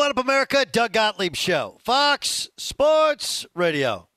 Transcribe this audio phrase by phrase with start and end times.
[0.00, 0.64] What up, America?
[0.64, 4.08] Doug Gottlieb Show, Fox Sports Radio.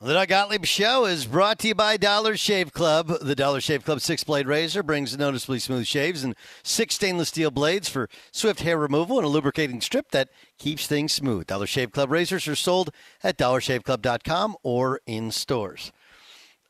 [0.00, 3.12] The Doug Gottlieb Show is brought to you by Dollar Shave Club.
[3.20, 7.50] The Dollar Shave Club six blade razor brings noticeably smooth shaves and six stainless steel
[7.50, 11.48] blades for swift hair removal and a lubricating strip that keeps things smooth.
[11.48, 12.88] Dollar Shave Club razors are sold
[13.22, 15.92] at dollarshaveclub.com or in stores.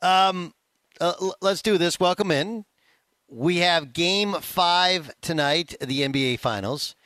[0.01, 0.53] Um,
[0.99, 2.01] uh, let's do this.
[2.01, 2.65] Welcome in.
[3.29, 6.97] We have game five tonight, the NBA Finals.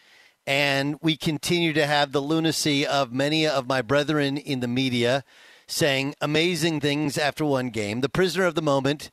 [0.49, 5.23] And we continue to have the lunacy of many of my brethren in the media
[5.67, 8.01] saying amazing things after one game.
[8.01, 9.11] The prisoner of the moment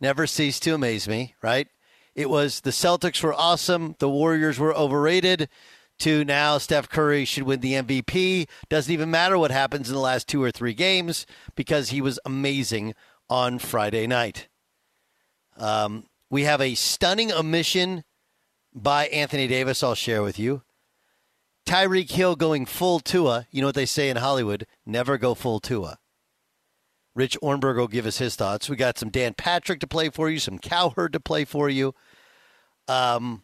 [0.00, 1.66] never ceased to amaze me, right?
[2.14, 5.48] It was the Celtics were awesome, the Warriors were overrated,
[5.98, 8.46] to now Steph Curry should win the MVP.
[8.68, 11.26] Doesn't even matter what happens in the last two or three games
[11.56, 12.94] because he was amazing
[13.28, 14.46] on Friday night.
[15.56, 18.04] Um, we have a stunning omission
[18.72, 20.62] by Anthony Davis, I'll share with you.
[21.66, 23.46] Tyreek Hill going full Tua.
[23.50, 25.98] You know what they say in Hollywood never go full Tua.
[27.14, 28.68] Rich Ohrnberger will give us his thoughts.
[28.68, 31.94] We got some Dan Patrick to play for you, some Cowherd to play for you.
[32.88, 33.42] Um,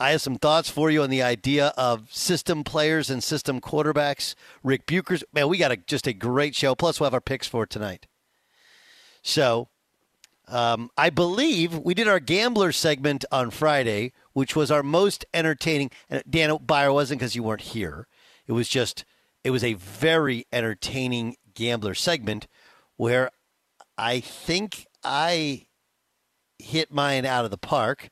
[0.00, 4.34] I have some thoughts for you on the idea of system players and system quarterbacks.
[4.62, 6.74] Ric Bucher's man, we got a, just a great show.
[6.74, 8.06] Plus, we'll have our picks for tonight.
[9.22, 9.68] So,
[10.48, 15.90] um, I believe we did our gambler segment on Friday which was our most entertaining.
[16.10, 18.06] And Dan Beyer wasn't because you weren't here.
[18.46, 19.06] It was just,
[19.42, 22.46] it was a very entertaining gambler segment
[22.96, 23.30] where
[23.96, 25.66] I think I
[26.58, 28.10] hit mine out of the park,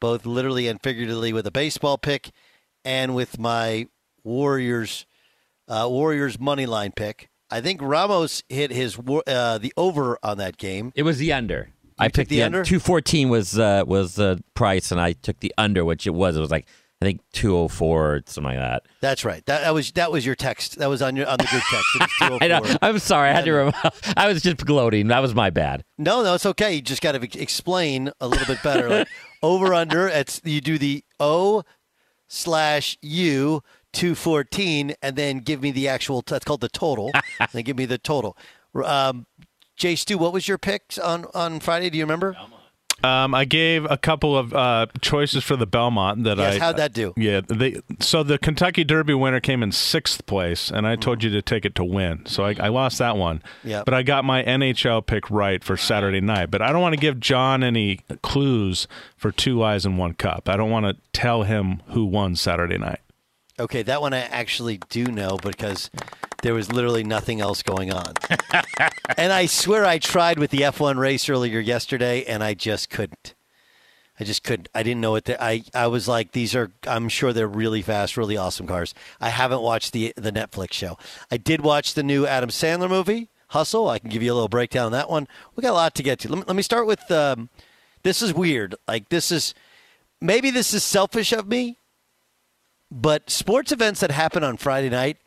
[0.00, 2.30] both literally and figuratively with a baseball pick
[2.84, 3.88] and with my
[4.22, 5.06] Warriors
[5.68, 7.30] uh, Warriors money line pick.
[7.50, 10.92] I think Ramos hit his uh, the over on that game.
[10.94, 11.70] It was the under.
[11.98, 12.64] I picked the, the under.
[12.64, 16.36] Two fourteen was uh, was the price, and I took the under, which it was.
[16.36, 16.66] It was like
[17.00, 18.86] I think two oh four or something like that.
[19.00, 19.44] That's right.
[19.46, 20.78] That, that, was that was your text.
[20.78, 22.12] That was on your on the group text.
[22.42, 22.60] I know.
[22.82, 23.30] I'm sorry.
[23.30, 23.72] I had to.
[24.16, 25.06] I was just gloating.
[25.08, 25.84] That was my bad.
[25.96, 26.74] No, no, it's okay.
[26.74, 28.88] You just got to explain a little bit better.
[28.88, 29.08] Like
[29.44, 30.08] over under.
[30.08, 31.62] It's you do the O
[32.26, 33.62] slash U
[33.92, 36.22] two fourteen, and then give me the actual.
[36.26, 37.10] That's called the total.
[37.40, 38.36] and then give me the total.
[38.84, 39.26] Um,
[39.76, 41.90] Jay Stu, what was your picks on on Friday?
[41.90, 42.36] Do you remember?
[43.04, 46.58] Um, I gave a couple of uh, choices for the Belmont that Yes, I.
[46.58, 47.14] how'd that do?
[47.16, 47.80] Yeah, they.
[48.00, 51.64] So the Kentucky Derby winner came in sixth place, and I told you to take
[51.64, 52.26] it to win.
[52.26, 53.40] So I, I lost that one.
[53.62, 53.84] Yep.
[53.84, 56.50] But I got my NHL pick right for Saturday night.
[56.50, 60.48] But I don't want to give John any clues for two eyes and one cup.
[60.48, 62.98] I don't want to tell him who won Saturday night.
[63.58, 65.90] Okay, that one I actually do know because
[66.42, 68.14] there was literally nothing else going on.
[69.16, 73.34] and I swear I tried with the F1 race earlier yesterday and I just couldn't.
[74.20, 74.68] I just couldn't.
[74.74, 77.82] I didn't know what the, I I was like these are I'm sure they're really
[77.82, 78.94] fast, really awesome cars.
[79.20, 80.98] I haven't watched the the Netflix show.
[81.30, 83.88] I did watch the new Adam Sandler movie, Hustle.
[83.88, 85.28] I can give you a little breakdown on that one.
[85.54, 86.28] We got a lot to get to.
[86.28, 87.48] Let me, let me start with um,
[88.02, 88.74] this is weird.
[88.88, 89.54] Like this is
[90.20, 91.78] maybe this is selfish of me,
[92.90, 95.18] but sports events that happen on Friday night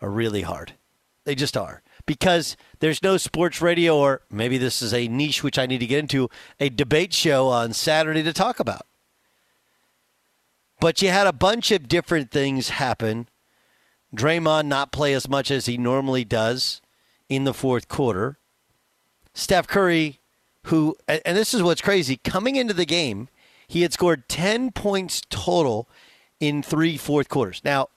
[0.00, 0.74] are really hard.
[1.24, 1.82] They just are.
[2.06, 5.86] Because there's no sports radio, or maybe this is a niche which I need to
[5.86, 8.86] get into, a debate show on Saturday to talk about.
[10.80, 13.28] But you had a bunch of different things happen.
[14.14, 16.80] Draymond not play as much as he normally does
[17.28, 18.38] in the fourth quarter.
[19.34, 20.20] Steph Curry,
[20.64, 23.28] who, and this is what's crazy, coming into the game,
[23.66, 25.88] he had scored 10 points total
[26.40, 27.60] in three fourth quarters.
[27.64, 27.88] Now,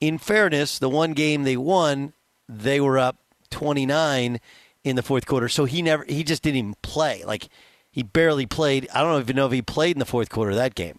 [0.00, 2.12] in fairness, the one game they won,
[2.48, 3.18] they were up
[3.50, 4.40] 29
[4.84, 5.48] in the fourth quarter.
[5.48, 7.22] So he never, he just didn't even play.
[7.24, 7.48] Like
[7.90, 8.88] he barely played.
[8.94, 10.98] I don't even know if he played in the fourth quarter of that game.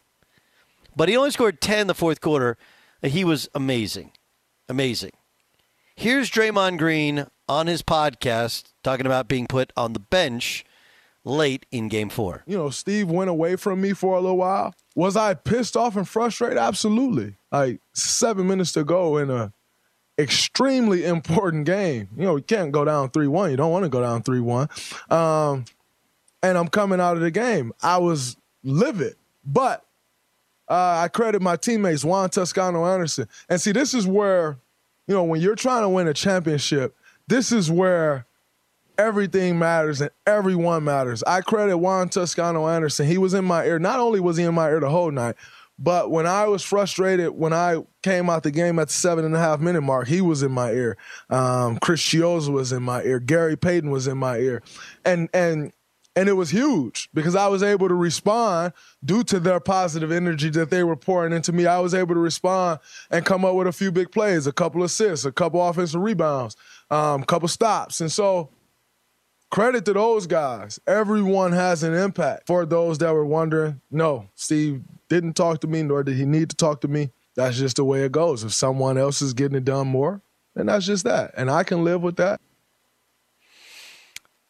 [0.95, 2.57] But he only scored 10 in the fourth quarter.
[3.03, 4.11] He was amazing.
[4.67, 5.11] Amazing.
[5.95, 10.65] Here's Draymond Green on his podcast talking about being put on the bench
[11.23, 12.43] late in game four.
[12.47, 14.73] you know, Steve went away from me for a little while.
[14.97, 16.57] Was I pissed off and frustrated?
[16.57, 17.35] Absolutely.
[17.51, 19.53] Like seven minutes to go in a
[20.17, 22.09] extremely important game.
[22.17, 23.51] You know, you can't go down three one.
[23.51, 24.69] You don't want to go down three one.
[25.11, 25.65] Um,
[26.41, 27.73] and I'm coming out of the game.
[27.83, 29.15] I was livid,
[29.45, 29.85] but
[30.67, 33.27] uh, I credit my teammates Juan Toscano Anderson.
[33.49, 34.57] And see, this is where,
[35.05, 36.95] you know, when you're trying to win a championship,
[37.27, 38.25] this is where
[38.97, 41.23] everything matters and everyone matters.
[41.23, 43.07] I credit Juan Toscano Anderson.
[43.07, 43.79] He was in my ear.
[43.79, 45.35] Not only was he in my ear the whole night,
[45.79, 49.35] but when I was frustrated, when I came out the game at the seven and
[49.35, 50.97] a half minute mark, he was in my ear.
[51.29, 53.19] Um, Chris Chiozza was in my ear.
[53.19, 54.63] Gary Payton was in my ear,
[55.05, 55.71] and and
[56.15, 58.73] and it was huge because I was able to respond
[59.05, 61.67] due to their positive energy that they were pouring into me.
[61.67, 62.79] I was able to respond
[63.11, 66.55] and come up with a few big plays, a couple assists, a couple offensive rebounds,
[66.89, 68.49] um, couple stops, and so
[69.49, 70.79] credit to those guys.
[70.87, 72.47] Everyone has an impact.
[72.47, 76.49] For those that were wondering, no, Steve didn't talk to me, nor did he need
[76.49, 77.11] to talk to me.
[77.35, 78.43] That's just the way it goes.
[78.43, 80.21] If someone else is getting it done more,
[80.55, 81.33] then that's just that.
[81.37, 82.41] And I can live with that.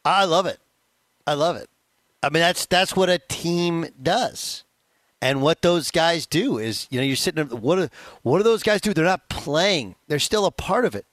[0.06, 0.60] I love it.
[1.26, 1.70] I love it.
[2.24, 4.64] I mean, that's that's what a team does,
[5.22, 7.46] and what those guys do is, you know, you're sitting.
[7.48, 7.90] there, What do,
[8.24, 8.94] what do those guys do?
[8.94, 9.96] They're not playing.
[10.08, 11.06] They're still a part of it,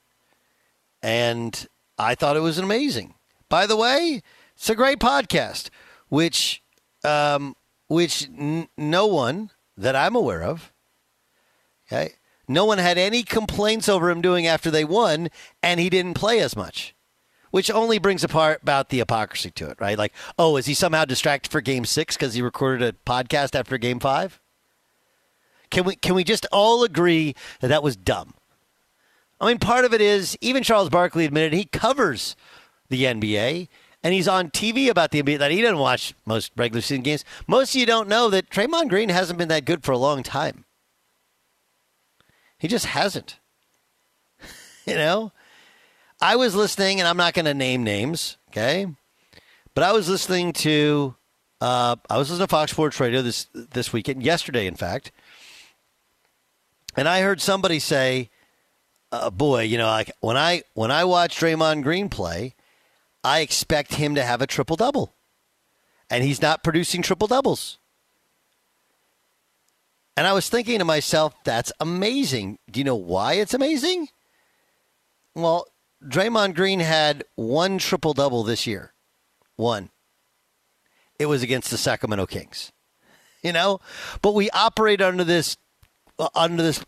[1.03, 1.67] and
[1.99, 3.13] I thought it was amazing.
[3.49, 4.21] By the way,
[4.55, 5.69] it's a great podcast,
[6.09, 6.61] which
[7.03, 7.55] um,
[7.87, 10.71] which n- no one that I'm aware of.
[11.87, 12.13] Okay,
[12.47, 15.29] no one had any complaints over him doing after they won,
[15.61, 16.95] and he didn't play as much
[17.55, 19.97] which only brings apart about the hypocrisy to it, right?
[19.97, 23.77] Like, oh, is he somehow distracted for Game Six because he recorded a podcast after
[23.77, 24.41] Game Five?
[25.69, 28.33] Can we can we just all agree that that was dumb?
[29.39, 32.35] I mean, part of it is even Charles Barkley admitted he covers
[32.89, 33.67] the NBA
[34.05, 37.25] and he's on TV about the NBA that he doesn't watch most regular season games.
[37.47, 40.21] Most of you don't know that Draymond Green hasn't been that good for a long
[40.21, 40.63] time.
[42.59, 43.39] He just hasn't.
[44.85, 45.31] you know.
[46.21, 48.87] I was listening, and I'm not going to name names, okay?
[49.73, 51.15] But I was listening to,
[51.59, 55.11] uh, I was listening to Fox Sports Radio this this weekend, yesterday, in fact,
[56.95, 58.29] and I heard somebody say,
[59.11, 62.54] uh, "Boy, you know, like when I when I watch Draymond Green play,
[63.25, 65.15] I expect him to have a triple double,
[66.09, 67.79] and he's not producing triple doubles."
[70.15, 72.59] And I was thinking to myself, "That's amazing.
[72.71, 74.09] Do you know why it's amazing?"
[75.33, 75.67] Well,
[76.01, 78.93] Draymond Green had one triple double this year.
[79.55, 79.89] One.
[81.17, 82.71] It was against the Sacramento Kings.
[83.41, 83.79] You know,
[84.21, 85.57] but we operate under this
[86.17, 86.83] uh, under this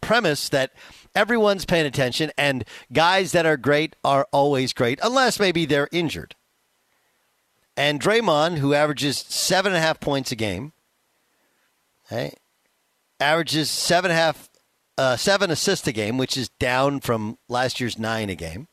[0.00, 0.72] premise that
[1.18, 6.36] everyone's paying attention and guys that are great are always great unless maybe they're injured.
[7.76, 10.72] And Draymond, who averages seven and a half points a game,
[12.06, 12.34] okay,
[13.18, 14.48] averages seven and a half,
[14.96, 18.68] uh, seven assists a game, which is down from last year's nine a game.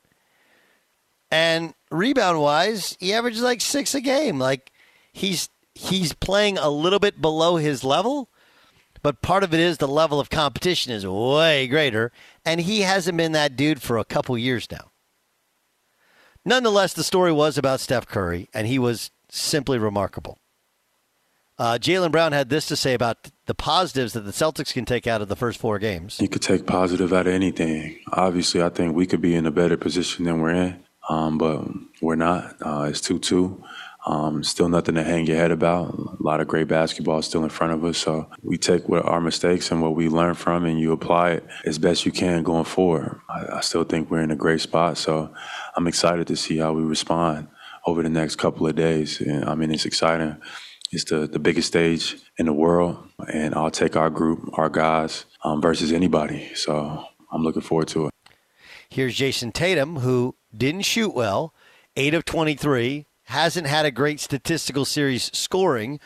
[1.31, 4.37] And rebound wise, he averages like six a game.
[4.37, 4.71] Like
[5.11, 8.29] he's he's playing a little bit below his level,
[9.05, 12.11] but part of it is the level of competition is way greater,
[12.43, 14.89] and he hasn't been that dude for a couple years now.
[16.43, 20.39] Nonetheless, the story was about Steph Curry, and he was simply remarkable.
[21.59, 25.05] Uh, Jaylen Brown had this to say about the positives that the Celtics can take
[25.05, 26.19] out of the first four games.
[26.19, 27.99] You could take positive out of anything.
[28.11, 31.63] Obviously, I think we could be in a better position than we're in, um, but
[32.01, 32.55] we're not.
[32.59, 33.63] Uh, it's 2 2.
[34.05, 35.89] Um, still nothing to hang your head about.
[35.89, 37.97] A lot of great basketball still in front of us.
[37.97, 41.45] So we take what our mistakes and what we learn from, and you apply it
[41.65, 43.19] as best you can going forward.
[43.27, 44.99] I, I still think we're in a great spot.
[44.99, 45.33] So
[45.75, 47.47] I'm excited to see how we respond
[47.85, 49.21] over the next couple of days.
[49.21, 50.37] And I mean, it's exciting.
[50.91, 52.97] It's the, the biggest stage in the world,
[53.31, 56.53] and I'll take our group, our guys, um, versus anybody.
[56.53, 58.13] So I'm looking forward to it.
[58.87, 61.53] Here's Jayson Tatum, who didn't shoot well,
[61.97, 65.99] 8 of 23, hasn't had a great statistical series scoring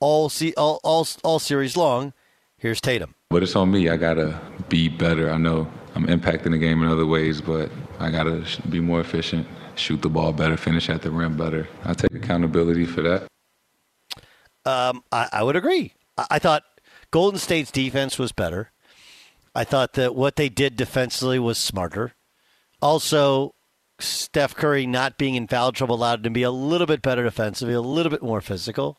[0.00, 2.12] all, se- all, all, all series long.
[2.56, 3.14] Here's Tatum.
[3.30, 3.88] But it's on me.
[3.88, 5.30] I got to be better.
[5.30, 9.00] I know I'm impacting the game in other ways, but I got to be more
[9.00, 11.68] efficient, shoot the ball better, finish at the rim better.
[11.84, 13.28] I take accountability for that.
[14.64, 15.94] Um, I, I would agree.
[16.16, 16.62] I, I thought
[17.10, 18.72] Golden State's defense was better.
[19.54, 22.14] I thought that what they did defensively was smarter.
[22.80, 23.54] Also,
[24.00, 27.24] Steph Curry not being in foul trouble allowed him to be a little bit better
[27.24, 28.98] defensively, a little bit more physical.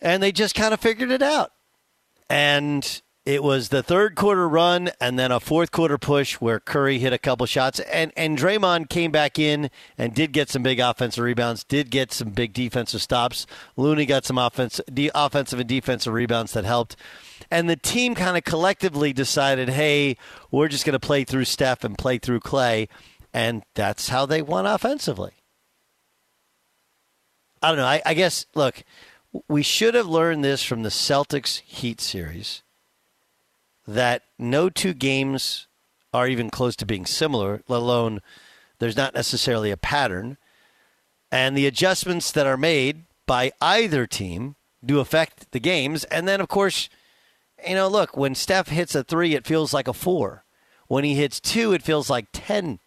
[0.00, 1.50] And they just kind of figured it out.
[2.30, 6.98] And it was the third quarter run and then a fourth quarter push where Curry
[6.98, 7.78] hit a couple shots.
[7.78, 9.68] And, and Draymond came back in
[9.98, 13.46] and did get some big offensive rebounds, did get some big defensive stops.
[13.76, 16.96] Looney got some offense, de- offensive and defensive rebounds that helped.
[17.50, 20.16] And the team kind of collectively decided, hey,
[20.50, 22.88] we're just going to play through Steph and play through Clay.
[23.34, 25.34] And that's how they won offensively.
[27.60, 27.84] I don't know.
[27.84, 28.84] I, I guess, look,
[29.48, 32.62] we should have learned this from the Celtics Heat series
[33.88, 35.66] that no two games
[36.12, 38.20] are even close to being similar, let alone
[38.78, 40.36] there's not necessarily a pattern.
[41.32, 46.04] And the adjustments that are made by either team do affect the games.
[46.04, 46.90] And then, of course,
[47.66, 50.44] you know, look, when Steph hits a three, it feels like a four.
[50.86, 52.80] When he hits two, it feels like 10.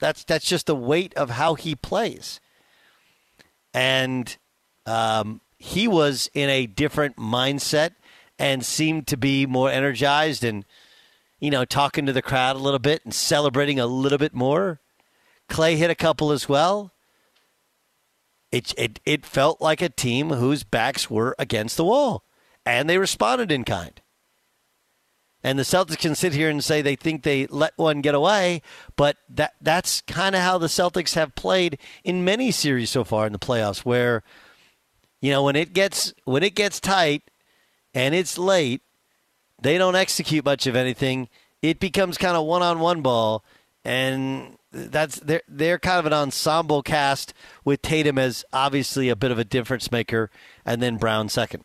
[0.00, 2.40] That's, that's just the weight of how he plays.
[3.72, 4.36] And
[4.84, 7.92] um, he was in a different mindset
[8.38, 10.64] and seemed to be more energized and,
[11.38, 14.80] you know, talking to the crowd a little bit and celebrating a little bit more.
[15.48, 16.92] Clay hit a couple as well.
[18.50, 22.24] It, it, it felt like a team whose backs were against the wall,
[22.64, 24.00] and they responded in kind.
[25.42, 28.62] And the Celtics can sit here and say they think they let one get away,
[28.96, 33.26] but that that's kind of how the Celtics have played in many series so far
[33.26, 34.22] in the playoffs, where
[35.20, 37.24] you know when it gets when it gets tight
[37.94, 38.82] and it's late,
[39.62, 41.28] they don't execute much of anything.
[41.62, 43.44] It becomes kind of one-on-one ball,
[43.84, 47.32] and that's they're they're kind of an ensemble cast
[47.64, 50.30] with Tatum as obviously a bit of a difference maker,
[50.66, 51.64] and then Brown second.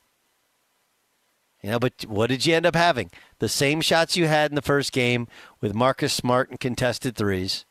[1.62, 3.12] You know, but what did you end up having?
[3.39, 5.27] The same shots you had in the first game
[5.59, 7.65] with Marcus Smart and contested threes,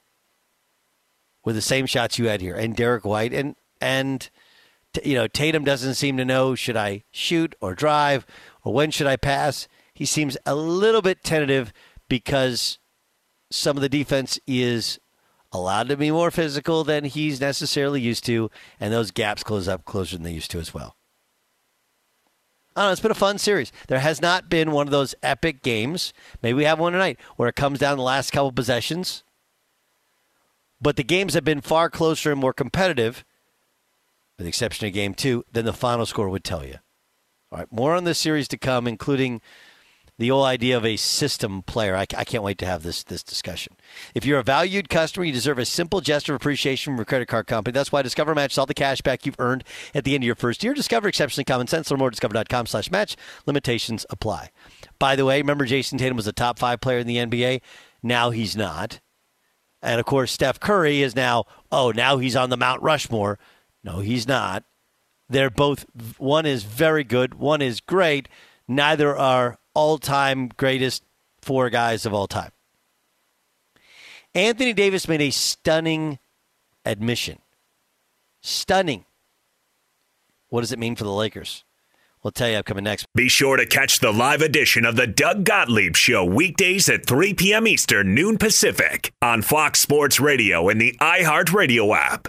[1.45, 4.29] with the same shots you had here, and Derrick White, and and
[5.05, 8.27] you know Tatum doesn't seem to know should I shoot or drive
[8.63, 9.69] or when should I pass.
[9.95, 11.73] He seems a little bit tentative
[12.09, 12.79] because
[13.51, 14.99] some of the defense is
[15.53, 19.85] allowed to be more physical than he's necessarily used to, and those gaps close up
[19.85, 20.97] closer than they used to as well.
[22.77, 22.93] I don't know.
[22.93, 23.73] It's been a fun series.
[23.89, 26.13] There has not been one of those epic games.
[26.43, 29.25] Maybe we have one tonight where it comes down the last couple possessions.
[30.81, 33.25] But the games have been far closer and more competitive,
[34.39, 36.77] with the exception of game two, then the final score would tell you.
[37.51, 39.41] All right, more on this series to come, including
[40.19, 41.97] the whole idea of a system player.
[41.97, 43.75] I, I, can't wait to have this this discussion.
[44.15, 47.27] If you're a valued customer, you deserve a simple gesture of appreciation from your credit
[47.27, 47.73] card company.
[47.73, 49.65] That's why Discover matches all the cash back you've earned
[49.95, 50.75] at the end of your first year.
[50.75, 51.91] Discover exceptionally common sense.
[51.91, 53.17] Learn more at discover.com slash match.
[53.47, 54.51] Limitations apply.
[54.99, 57.61] By the way, remember Jayson Tatum was a top five player in the NBA?
[58.03, 59.01] Now he's not.
[59.81, 63.39] And of course, Steph Curry is now, oh, now he's on the Mount Rushmore.
[63.85, 64.65] No, he's not.
[65.29, 68.29] They're both, one is very good, one is great.
[68.67, 71.05] Neither are all time greatest
[71.41, 72.53] four guys of all time.
[74.35, 76.19] Anthony Davis made a stunning
[76.85, 77.39] admission.
[78.41, 79.05] Stunning.
[80.49, 81.65] What does it mean for the Lakers?
[82.23, 83.07] We'll tell you upcoming next.
[83.15, 87.35] Be sure to catch the live edition of the Doug Gottlieb Show weekdays at 3
[87.35, 87.67] p.m.
[87.67, 92.29] Eastern, noon Pacific on Fox Sports Radio and the iHeartRadio app.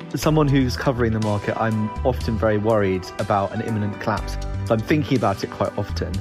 [0.13, 4.33] As someone who's covering the market, I'm often very worried about an imminent collapse.
[4.65, 6.11] So I'm thinking about it quite often.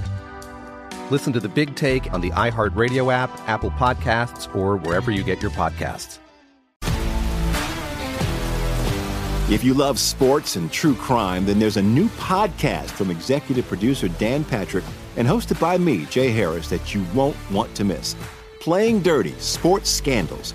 [1.10, 5.42] Listen to the big take on the iHeartRadio app, Apple Podcasts, or wherever you get
[5.42, 6.20] your podcasts.
[9.50, 14.06] If you love sports and true crime, then there's a new podcast from executive producer
[14.06, 14.84] Dan Patrick
[15.16, 18.14] and hosted by me, Jay Harris, that you won't want to miss.
[18.60, 20.54] Playing Dirty Sports Scandals.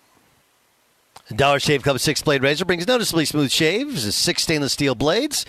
[1.35, 5.45] Dollar Shave Club six blade razor brings noticeably smooth shaves, six stainless steel blades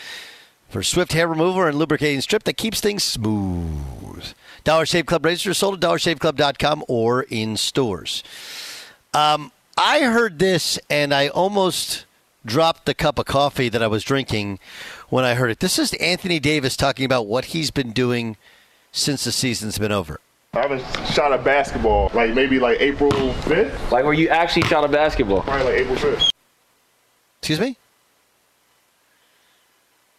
[0.68, 4.24] for swift hair removal and lubricating strip that keeps things smooth.
[4.64, 8.22] Dollar Shave Club razor is sold at dollarshaveclub.com or in stores.
[9.12, 12.06] Um, I heard this and I almost
[12.44, 14.58] dropped the cup of coffee that I was drinking
[15.08, 15.60] when I heard it.
[15.60, 18.36] This is Anthony Davis talking about what he's been doing
[18.92, 20.20] since the season's been over.
[20.54, 20.84] I haven't
[21.14, 23.90] shot a basketball like maybe like April 5th.
[23.90, 25.40] Like where you actually shot a basketball?
[25.40, 26.28] Probably like April 5th.
[27.38, 27.78] Excuse me?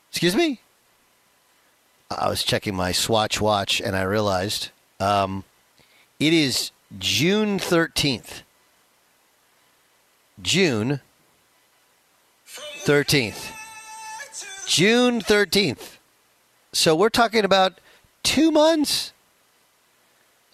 [0.09, 0.59] Excuse me?
[2.09, 5.43] I was checking my Swatch watch and I realized um,
[6.19, 8.41] it is June 13th.
[10.41, 11.01] June
[12.47, 13.51] 13th.
[14.65, 15.97] June 13th.
[16.71, 17.79] So we're talking about
[18.23, 19.12] two months.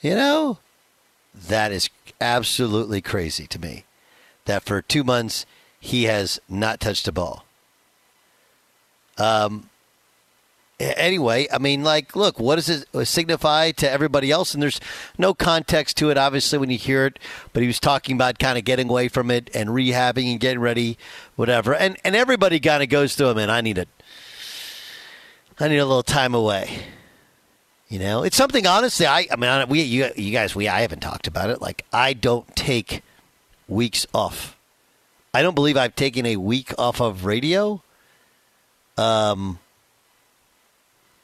[0.02, 0.60] You know,
[1.34, 1.90] that is
[2.22, 3.86] absolutely crazy to me.
[4.46, 5.46] That for two months
[5.80, 7.46] he has not touched a ball.
[9.18, 9.70] Um,
[10.80, 14.54] anyway, I mean, like, look, what does it signify to everybody else?
[14.54, 14.80] And there's
[15.18, 17.20] no context to it, obviously, when you hear it.
[17.54, 20.60] But he was talking about kind of getting away from it and rehabbing and getting
[20.60, 20.98] ready,
[21.36, 21.76] whatever.
[21.76, 23.36] And and everybody kind of goes through it.
[23.36, 23.86] Man, I need a,
[25.60, 26.86] I need a little time away.
[27.90, 28.68] You know, it's something.
[28.68, 31.60] Honestly, I, I mean, we, you, you guys, we, I haven't talked about it.
[31.60, 33.02] Like, I don't take
[33.68, 34.56] weeks off.
[35.34, 37.82] I don't believe I've taken a week off of radio.
[38.98, 39.60] Um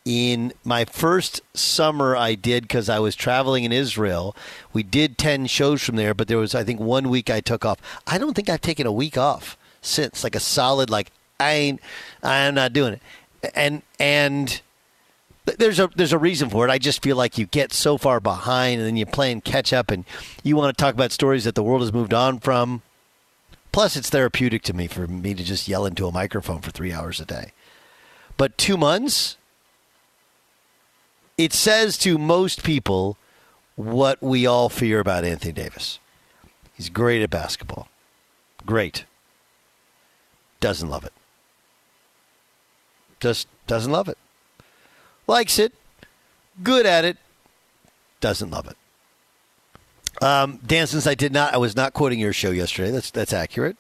[0.06, 4.36] in my first summer I did because I was traveling in Israel.
[4.72, 7.66] We did 10 shows from there, but there was, I think, one week I took
[7.66, 7.80] off.
[8.06, 11.82] I don't think I've taken a week off since, like a solid, like, I ain't,
[12.22, 13.02] I'm not doing it.
[13.56, 14.62] And, and,
[15.46, 16.72] there's a there's a reason for it.
[16.72, 19.92] I just feel like you get so far behind, and then you're playing catch up,
[19.92, 20.06] and
[20.44, 22.82] you want to talk about stories that the world has moved on from.
[23.72, 26.94] Plus, it's therapeutic to me for me to just yell into a microphone for three
[26.94, 27.52] hours a day.
[28.38, 29.38] But two months,
[31.38, 33.18] it says to most people
[33.76, 36.00] what we all fear about Anthony Davis.
[36.74, 37.88] He's great at basketball.
[38.66, 39.06] Great.
[40.60, 41.14] Doesn't love it.
[43.20, 44.18] Just doesn't love it.
[45.28, 45.74] Likes it.
[46.64, 47.18] Good at it.
[48.22, 48.78] Doesn't love it.
[50.24, 52.92] Um, Dan, since I did not, I was not quoting your show yesterday.
[52.92, 53.76] That's that's accurate.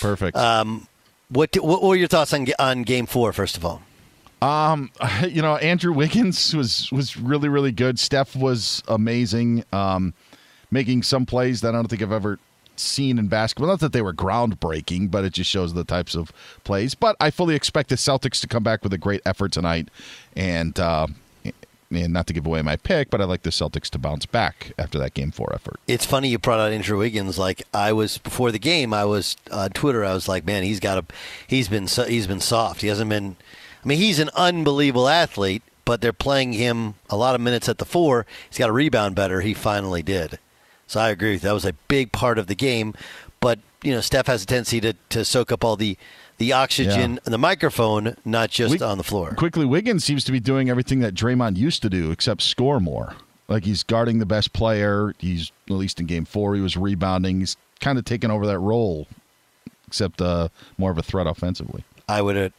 [0.00, 0.36] Perfect.
[0.36, 0.88] Um,
[1.28, 3.32] what what were your thoughts on on Game Four?
[3.32, 3.82] First of all,
[4.40, 4.90] um,
[5.28, 7.98] you know, Andrew Wiggins was was really really good.
[7.98, 10.14] Steph was amazing, um,
[10.70, 12.38] making some plays that I don't think I've ever
[12.80, 13.68] seen in basketball.
[13.68, 16.32] Not that they were groundbreaking, but it just shows the types of
[16.64, 16.94] plays.
[16.94, 19.88] But I fully expect the Celtics to come back with a great effort tonight,
[20.34, 21.06] and uh,
[21.92, 24.72] and not to give away my pick, but I like the Celtics to bounce back
[24.78, 25.78] after that game four effort.
[25.86, 27.38] It's funny you brought out Andrew Wiggins.
[27.38, 30.04] Like I was before the game, I was on Twitter.
[30.04, 31.04] I was like, man, he's got a,
[31.46, 32.80] he's been he's been soft.
[32.82, 33.36] He hasn't been
[33.86, 37.78] I mean, he's an unbelievable athlete, but they're playing him a lot of minutes at
[37.78, 38.26] the four.
[38.50, 39.42] He's got to rebound better.
[39.42, 40.40] He finally did.
[40.86, 41.48] So I agree with you.
[41.48, 42.94] That was a big part of the game.
[43.40, 45.96] But, you know, Steph has a tendency to, to soak up all the,
[46.38, 47.18] the oxygen yeah.
[47.24, 49.34] and the microphone, not just on the floor.
[49.36, 53.14] Quickly, Wiggins seems to be doing everything that Draymond used to do, except score more.
[53.48, 55.14] Like he's guarding the best player.
[55.18, 57.40] He's, at least in game four, he was rebounding.
[57.40, 59.06] He's kind of taken over that role,
[59.86, 61.84] except uh, more of a threat offensively.
[62.08, 62.52] I would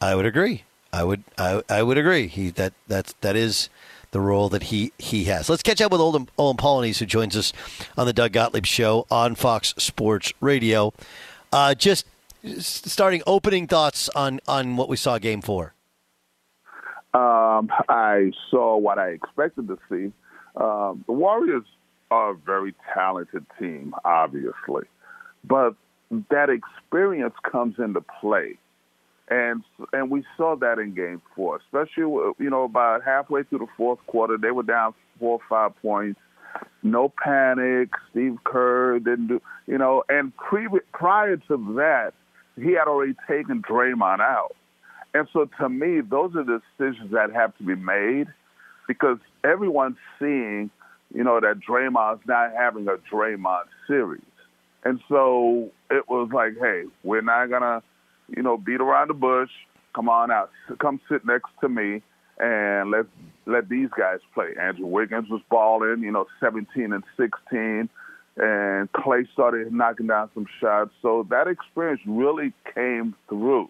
[0.00, 0.64] I would agree.
[0.92, 2.28] I would I, I would agree.
[2.28, 3.68] He that that's that is
[4.12, 5.50] the role that he he has.
[5.50, 7.52] Let's catch up with Olden, Olden Polynice, who joins us
[7.98, 10.94] on the Doug Gottlieb Show on Fox Sports Radio.
[11.52, 12.06] Uh, just
[12.58, 15.74] starting opening thoughts on on what we saw Game Four.
[17.14, 20.12] Um, I saw what I expected to see.
[20.56, 21.64] Um, the Warriors
[22.10, 24.84] are a very talented team, obviously,
[25.44, 25.74] but
[26.30, 28.58] that experience comes into play
[29.32, 32.02] and and we saw that in Game Four, especially
[32.38, 36.20] you know about halfway through the fourth quarter, they were down four or five points.
[36.82, 37.88] No panic.
[38.10, 42.12] Steve Kerr didn't do you know, and pre- prior to that,
[42.56, 44.54] he had already taken Draymond out.
[45.14, 48.26] And so to me, those are decisions that have to be made
[48.86, 50.70] because everyone's seeing,
[51.14, 54.20] you know, that Draymond's not having a Draymond series.
[54.84, 57.82] And so it was like, hey, we're not gonna
[58.28, 59.50] you know, beat around the bush.
[59.94, 62.02] Come on out, come sit next to me,
[62.38, 63.06] and let
[63.46, 64.54] let these guys play.
[64.60, 67.88] Andrew Wiggins was balling, you know, 17 and 16,
[68.36, 70.90] and Clay started knocking down some shots.
[71.02, 73.68] So that experience really came through.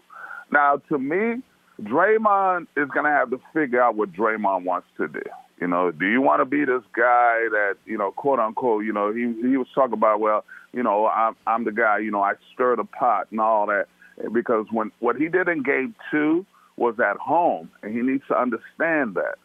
[0.51, 1.41] Now, to me,
[1.81, 5.23] Draymond is going to have to figure out what Draymond wants to do.
[5.59, 8.93] You know, do you want to be this guy that you know, quote unquote, you
[8.93, 12.21] know, he he was talking about, well, you know, I'm I'm the guy, you know,
[12.21, 13.87] I stir the pot and all that
[14.31, 16.45] because when what he did in game two
[16.75, 19.35] was at home, and he needs to understand that.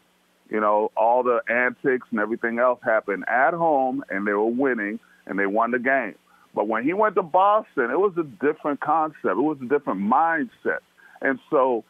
[0.49, 4.99] You know, all the antics and everything else happened at home, and they were winning,
[5.27, 6.15] and they won the game.
[6.55, 9.25] But when he went to Boston, it was a different concept.
[9.25, 10.79] It was a different mindset.
[11.21, 11.83] And so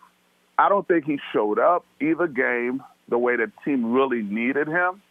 [0.57, 5.01] I don't think he showed up either game the way the team really needed him.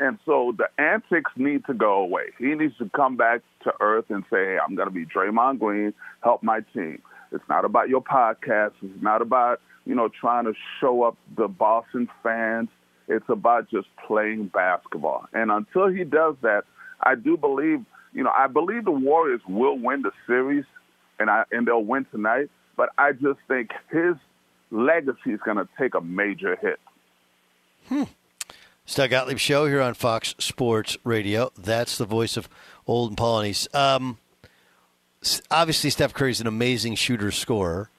[0.00, 2.26] And so the antics need to go away.
[2.38, 5.58] He needs to come back to earth and say, hey, I'm going to be Draymond
[5.58, 7.00] Green, help my team.
[7.32, 8.72] It's not about your podcast.
[8.82, 12.68] It's not about, you know, trying to show up the Boston fans.
[13.08, 15.26] It's about just playing basketball.
[15.32, 16.64] And until he does that,
[17.02, 20.64] I do believe, you know, I believe the Warriors will win the series
[21.18, 24.14] and I and they'll win tonight, but I just think his
[24.70, 26.80] legacy is going to take a major hit.
[27.88, 28.04] Hmm.
[28.92, 31.50] Doug Gottlieb Show here on Fox Sports Radio.
[31.58, 32.48] That's the voice of
[32.86, 33.66] Olden Polynice.
[33.74, 34.18] Um,
[35.50, 37.90] obviously, Steph Curry's an amazing shooter scorer.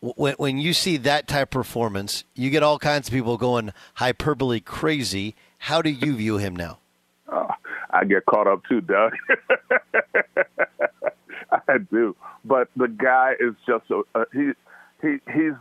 [0.00, 3.72] when, when you see that type of performance, you get all kinds of people going
[3.94, 5.34] hyperbole crazy.
[5.58, 6.78] How do you view him now?
[7.28, 7.48] Oh,
[7.90, 9.12] I get caught up too, Doug.
[11.68, 14.52] I do, but the guy is just a, a he.
[15.02, 15.52] He he's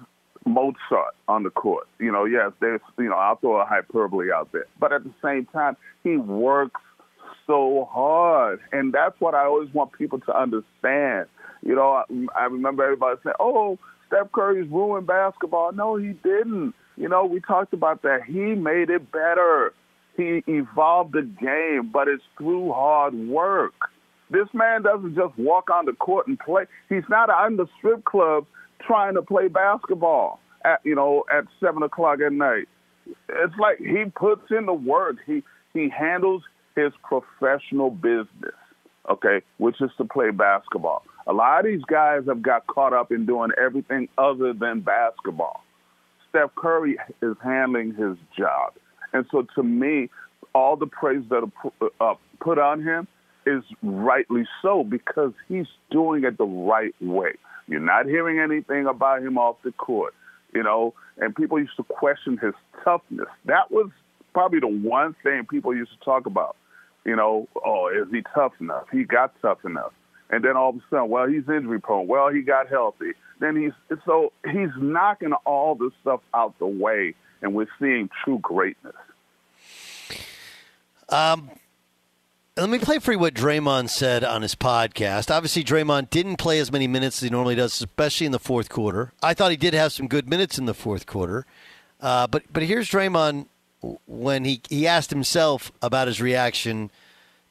[0.45, 1.87] Mozart on the court.
[1.99, 5.13] You know, yes, there's you know I'll throw a hyperbole out there, but at the
[5.23, 6.81] same time, he works
[7.47, 11.27] so hard, and that's what I always want people to understand.
[11.61, 12.03] You know, I,
[12.39, 16.73] I remember everybody saying, "Oh, Steph Curry's ruined basketball." No, he didn't.
[16.97, 18.23] You know, we talked about that.
[18.25, 19.73] He made it better.
[20.15, 23.73] He evolved the game, but it's through hard work.
[24.31, 26.65] This man doesn't just walk on the court and play.
[26.89, 28.45] He's not in the strip club
[28.81, 32.67] trying to play basketball at you know at seven o'clock at night.
[33.29, 35.17] It's like he puts in the work.
[35.25, 36.43] He he handles
[36.75, 38.55] his professional business,
[39.09, 41.03] okay, which is to play basketball.
[41.27, 45.63] A lot of these guys have got caught up in doing everything other than basketball.
[46.29, 48.73] Steph Curry is handling his job.
[49.13, 50.09] And so to me,
[50.53, 51.49] all the praise that
[51.81, 53.07] are uh, put on him
[53.45, 57.33] is rightly so because he's doing it the right way.
[57.67, 60.13] You're not hearing anything about him off the court,
[60.53, 62.53] you know, and people used to question his
[62.83, 63.27] toughness.
[63.45, 63.89] That was
[64.33, 66.55] probably the one thing people used to talk about.
[67.05, 68.85] You know, oh, is he tough enough?
[68.91, 69.93] He got tough enough.
[70.29, 72.07] And then all of a sudden, well, he's injury prone.
[72.07, 73.11] Well, he got healthy.
[73.39, 78.39] Then he's so he's knocking all this stuff out the way, and we're seeing true
[78.41, 78.95] greatness.
[81.09, 81.51] Um,
[82.57, 85.29] let me play for you what Draymond said on his podcast.
[85.29, 88.69] Obviously, Draymond didn't play as many minutes as he normally does, especially in the fourth
[88.69, 89.11] quarter.
[89.21, 91.45] I thought he did have some good minutes in the fourth quarter.
[91.99, 93.47] Uh, but but here's Draymond
[94.07, 96.91] when he, he asked himself about his reaction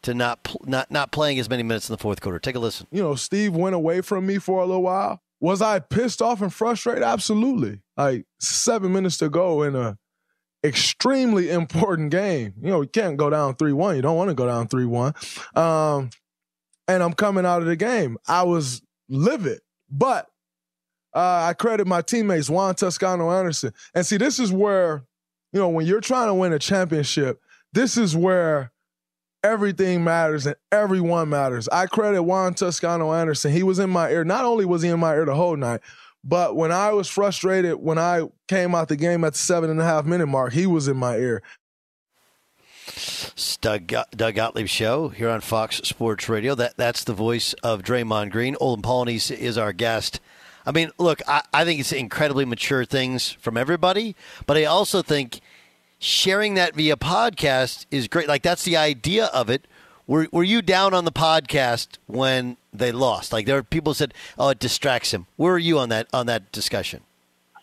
[0.03, 2.39] to not not not playing as many minutes in the fourth quarter.
[2.39, 2.87] Take a listen.
[2.91, 5.21] You know, Steve went away from me for a little while.
[5.39, 7.03] Was I pissed off and frustrated?
[7.03, 7.81] Absolutely.
[7.97, 9.99] Like seven minutes to go in a
[10.65, 12.55] extremely important game.
[12.61, 13.97] You know, you can't go down 3 1.
[13.97, 15.15] You don't want to go down 3 1.
[15.55, 16.11] Um,
[16.89, 18.19] and I'm coming out of the game.
[18.27, 20.27] I was livid, but
[21.15, 23.73] uh, I credit my teammates, Juan Toscano Anderson.
[23.95, 25.05] And see, this is where,
[25.53, 27.41] you know, when you're trying to win a championship,
[27.73, 28.73] this is where
[29.45, 31.69] everything matters and everyone matters.
[31.69, 33.53] I credit Juan Toscano Anderson.
[33.53, 34.25] He was in my ear.
[34.25, 35.81] Not only was he in my ear the whole night,
[36.25, 39.81] but when I was frustrated, when I came out the game at the seven and
[39.81, 41.43] a half minute mark, he was in my ear.
[43.61, 46.55] Doug, Doug Gottlieb show here on Fox Sports Radio.
[46.55, 48.57] That that's the voice of Draymond Green.
[48.61, 50.21] Olden Polynice is our guest.
[50.67, 55.03] I mean, look, I, I think it's incredibly mature things from everybody, but I also
[55.03, 55.41] think
[55.99, 58.29] sharing that via podcast is great.
[58.29, 59.67] Like that's the idea of it.
[60.07, 63.33] Were were you down on the podcast when they lost?
[63.33, 66.09] Like there are people who said, "Oh, it distracts him." Where are you on that
[66.13, 67.03] on that discussion?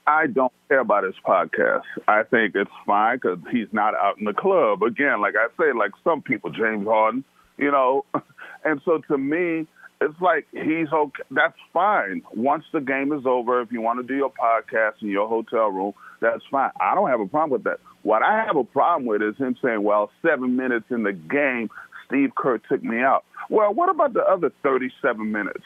[0.07, 1.83] I don't care about his podcast.
[2.07, 4.81] I think it's fine because he's not out in the club.
[4.81, 7.23] Again, like I say, like some people, James Harden,
[7.57, 8.05] you know.
[8.63, 9.65] And so to me,
[10.01, 11.23] it's like he's okay.
[11.31, 12.21] That's fine.
[12.35, 15.69] Once the game is over, if you want to do your podcast in your hotel
[15.69, 16.69] room, that's fine.
[16.79, 17.79] I don't have a problem with that.
[18.03, 21.69] What I have a problem with is him saying, well, seven minutes in the game,
[22.11, 23.23] Steve Kerr took me out.
[23.49, 25.63] Well, what about the other 37 minutes?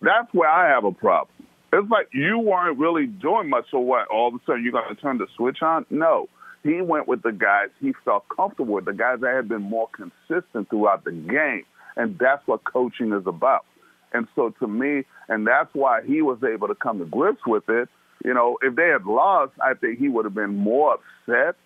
[0.00, 1.28] That's where I have a problem.
[1.72, 4.08] It's like you weren't really doing much, so what?
[4.08, 5.84] All of a sudden you're going to turn the switch on?
[5.90, 6.28] No.
[6.62, 9.88] He went with the guys he felt comfortable with, the guys that had been more
[9.94, 11.64] consistent throughout the game.
[11.96, 13.64] And that's what coaching is about.
[14.12, 17.68] And so to me, and that's why he was able to come to grips with
[17.68, 17.88] it.
[18.24, 21.56] You know, if they had lost, I think he would have been more upset.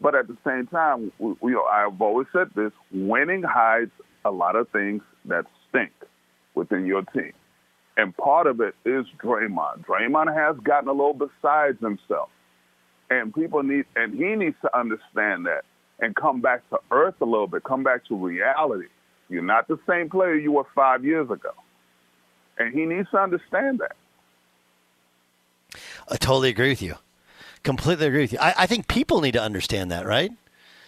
[0.00, 3.90] But at the same time, we, know, I've always said this: winning hides
[4.24, 5.92] a lot of things that stink
[6.54, 7.32] within your team.
[7.96, 9.84] And part of it is Draymond.
[9.84, 12.30] Draymond has gotten a little besides himself.
[13.10, 15.64] And people need, and he needs to understand that
[15.98, 18.86] and come back to earth a little bit, come back to reality.
[19.28, 21.50] You're not the same player you were five years ago.
[22.58, 23.96] And he needs to understand that.
[26.08, 26.94] I totally agree with you.
[27.62, 28.38] Completely agree with you.
[28.40, 30.32] I, I think people need to understand that, right?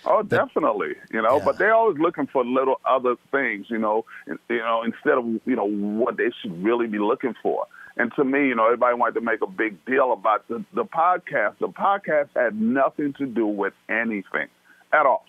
[0.05, 0.95] Oh, definitely.
[1.13, 1.45] You know, yeah.
[1.45, 3.67] but they're always looking for little other things.
[3.69, 7.67] You know, you know, instead of you know what they should really be looking for.
[7.97, 10.85] And to me, you know, everybody wanted to make a big deal about the the
[10.85, 11.59] podcast.
[11.61, 14.49] The podcast had nothing to do with anything
[14.93, 15.25] at all.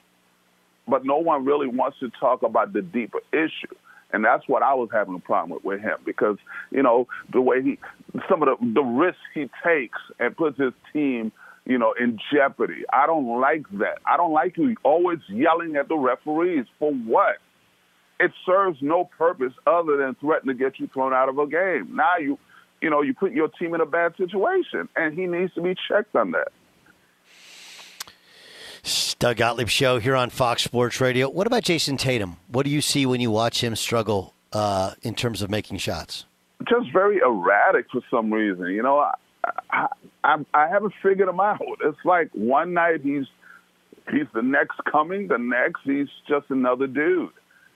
[0.88, 3.76] But no one really wants to talk about the deeper issue.
[4.14, 6.38] And that's what I was having a problem with, with him because,
[6.72, 7.80] you know, the way he,
[8.30, 11.32] some of the, the risks he takes and puts his team
[11.66, 12.84] you know, in jeopardy.
[12.92, 14.00] I don't like that.
[14.06, 16.66] I don't like you always yelling at the referees.
[16.78, 17.38] For what?
[18.20, 21.96] It serves no purpose other than threaten to get you thrown out of a game.
[21.96, 22.38] Now you
[22.84, 25.74] you know, you put your team in a bad situation, and he needs to be
[25.88, 26.50] checked on that.
[29.20, 31.30] Doug Gottlieb show here on Fox Sports Radio.
[31.30, 32.38] What about Jayson Tatum?
[32.50, 36.26] What do you see when you watch him struggle uh, in terms of making shots?
[36.68, 38.68] Just very erratic for some reason.
[38.68, 39.14] You know, I,
[39.70, 39.88] I,
[40.24, 41.62] I, I haven't figured him out.
[41.86, 43.26] It's like one night he's
[44.12, 47.32] he's the next coming, the next he's just another dude.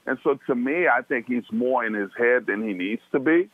[0.06, 3.20] And so to me, I think he's more in his head than he needs to
[3.20, 3.50] be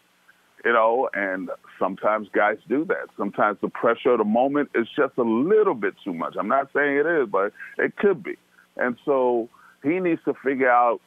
[0.63, 3.09] you know, and sometimes guys do that.
[3.17, 6.35] Sometimes the pressure of the moment is just a little bit too much.
[6.39, 8.37] I'm not saying it is, but it could be.
[8.77, 9.49] And so
[9.83, 10.99] he needs to figure out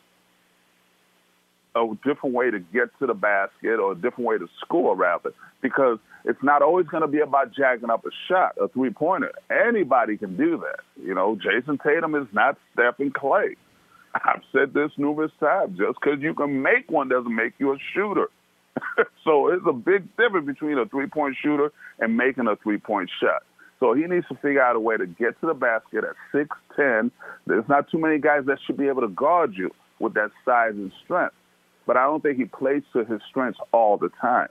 [1.75, 5.33] a different way to get to the basket or a different way to score, rather,
[5.61, 9.33] because it's not always going to be about jacking up a shot, a three pointer.
[9.51, 10.81] Anybody can do that.
[11.03, 13.57] You know, Jayson Tatum is not Stephen Klay.
[14.14, 15.79] I've said this numerous times.
[15.79, 18.29] Just because you can make one doesn't make you a shooter.
[19.25, 23.11] so it's a big difference between a three point shooter and making a three point
[23.21, 23.43] shot.
[23.81, 27.11] So he needs to figure out a way to get to the basket at 6'10.
[27.47, 30.73] There's not too many guys that should be able to guard you with that size
[30.73, 31.35] and strength.
[31.87, 34.49] But I don't think he plays to his strengths all the time.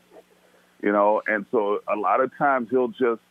[0.81, 3.21] You know, and so a lot of times he'll just,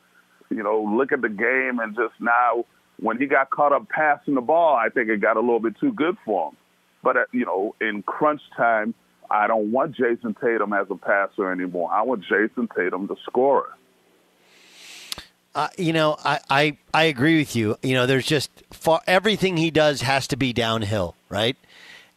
[0.50, 2.64] you know, look at the game and just now
[3.00, 5.74] when he got caught up passing the ball, I think it got a little bit
[5.80, 6.56] too good for him.
[7.02, 8.94] But, uh, you know, in crunch time,
[9.30, 11.90] I don't want Jayson Tatum as a passer anymore.
[11.92, 13.70] I want Jayson Tatum the scorer.
[15.54, 17.76] Uh, you know, I, I, I agree with you.
[17.82, 21.56] You know, there's just for everything he does has to be downhill, right?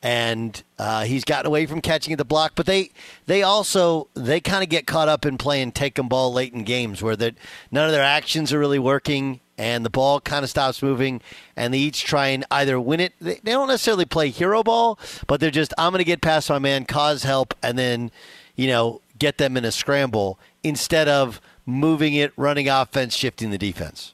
[0.01, 2.91] And uh, he's gotten away from catching at the block, but they
[3.25, 6.63] they also they kind of get caught up in playing take 'em ball late in
[6.63, 7.35] games where that
[7.71, 11.21] none of their actions are really working and the ball kind of stops moving,
[11.55, 13.13] and they each try and either win it.
[13.19, 16.59] They don't necessarily play hero ball, but they're just I'm going to get past my
[16.59, 18.11] man, cause help, and then
[18.55, 23.57] you know get them in a scramble instead of moving it, running offense, shifting the
[23.57, 24.13] defense.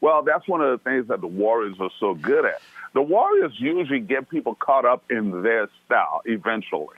[0.00, 2.60] Well, that's one of the things that the Warriors are so good at.
[2.92, 6.96] The Warriors usually get people caught up in their style eventually,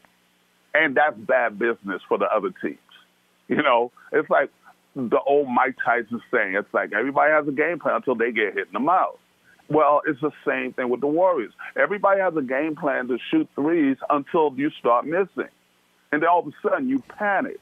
[0.75, 2.79] and that's bad business for the other teams.
[3.49, 4.51] You know, it's like
[4.97, 6.55] the old Mike Tyson saying.
[6.55, 9.19] It's like everybody has a game plan until they get hit in the mouth.
[9.69, 11.53] Well, it's the same thing with the Warriors.
[11.77, 15.51] Everybody has a game plan to shoot threes until you start missing.
[16.13, 17.61] And then all of a sudden you panic.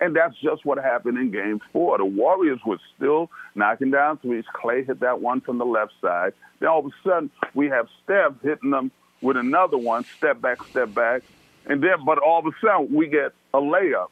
[0.00, 1.98] And that's just what happened in game four.
[1.98, 4.44] The Warriors were still knocking down threes.
[4.54, 6.32] Klay hit that one from the left side.
[6.58, 10.62] Then all of a sudden we have Steph hitting them with another one, step back,
[10.64, 11.22] step back.
[11.66, 14.08] And then, but all of a sudden we get a layup.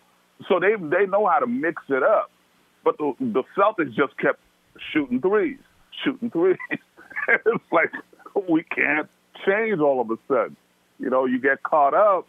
[0.49, 2.31] So they, they know how to mix it up.
[2.85, 4.41] But the, the Celtics just kept
[4.93, 5.59] shooting threes,
[6.05, 6.59] shooting threes.
[7.29, 7.93] it's like
[8.49, 9.09] we can't
[9.47, 10.57] change all of a sudden.
[10.99, 12.27] You know, you get caught up,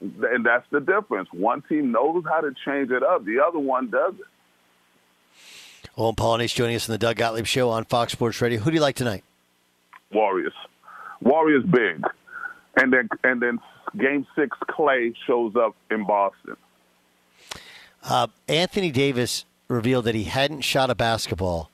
[0.00, 1.28] and that's the difference.
[1.32, 4.20] One team knows how to change it up, the other one doesn't.
[5.96, 8.60] Olden Polynice joining us in the Doug Gottlieb Show on Fox Sports Radio.
[8.60, 9.24] Who do you like tonight?
[10.10, 10.54] Warriors.
[11.20, 12.02] Warriors big.
[12.76, 13.58] And then and then
[13.98, 16.56] game six Klay shows up in Boston.
[18.02, 21.70] Uh, Anthony Davis revealed that he hadn't shot a basketball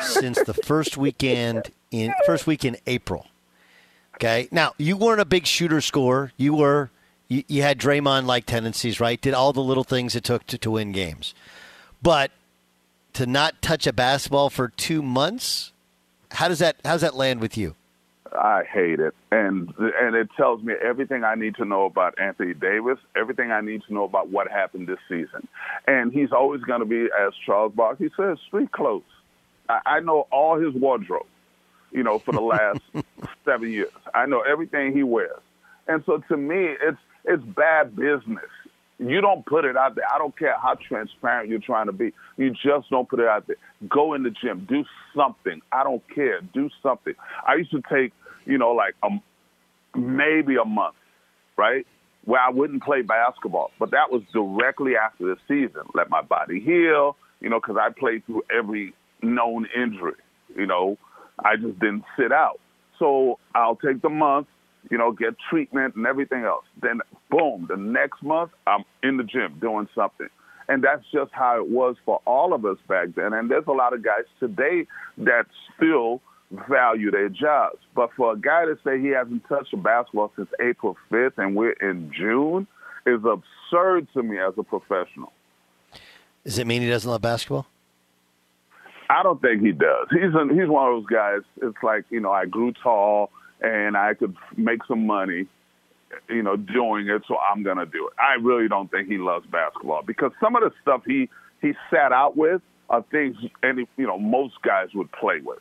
[0.00, 3.26] since the first weekend in first week in April.
[4.14, 6.32] Okay, now you weren't a big shooter scorer.
[6.36, 6.90] You were
[7.28, 9.20] you, you had Draymond like tendencies, right?
[9.20, 11.34] Did all the little things it took to, to win games,
[12.02, 12.30] but
[13.12, 15.72] to not touch a basketball for two months,
[16.32, 17.74] how does that how does that land with you?
[18.36, 22.54] I hate it, and and it tells me everything I need to know about Anthony
[22.54, 25.48] Davis, everything I need to know about what happened this season,
[25.86, 29.02] and he's always going to be, as Charles Barkley says, street clothes.
[29.68, 31.26] I, I know all his wardrobe,
[31.92, 32.80] you know, for the last
[33.44, 33.90] seven years.
[34.14, 35.40] I know everything he wears,
[35.88, 38.44] and so to me, it's it's bad business.
[38.98, 40.04] You don't put it out there.
[40.12, 42.12] I don't care how transparent you're trying to be.
[42.38, 43.56] You just don't put it out there.
[43.88, 45.60] Go in the gym, do something.
[45.70, 46.40] I don't care.
[46.40, 47.14] Do something.
[47.46, 48.12] I used to take,
[48.46, 49.08] you know, like a,
[49.98, 50.96] maybe a month,
[51.56, 51.86] right,
[52.24, 53.70] where I wouldn't play basketball.
[53.78, 55.82] But that was directly after the season.
[55.94, 60.14] Let my body heal, you know, because I played through every known injury.
[60.54, 60.96] You know,
[61.44, 62.60] I just didn't sit out.
[62.98, 64.46] So I'll take the month,
[64.90, 66.64] you know, get treatment and everything else.
[66.80, 70.28] Then, boom, the next month, I'm in the gym doing something.
[70.68, 73.32] And that's just how it was for all of us back then.
[73.32, 74.86] And there's a lot of guys today
[75.18, 76.20] that still
[76.68, 77.78] value their jobs.
[77.94, 81.56] But for a guy to say he hasn't touched a basketball since April 5th and
[81.56, 82.66] we're in June
[83.06, 85.32] is absurd to me as a professional.
[86.44, 87.66] Does it mean he doesn't love basketball?
[89.08, 90.08] I don't think he does.
[90.10, 91.40] He's a, he's one of those guys.
[91.62, 93.30] It's like you know, I grew tall
[93.60, 95.46] and I could make some money,
[96.28, 98.12] you know, doing it, so I'm going to do it.
[98.18, 101.28] I really don't think he loves basketball because some of the stuff he
[101.62, 105.58] he sat out with are things any you know most guys would play with.